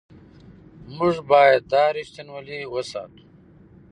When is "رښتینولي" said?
1.97-2.59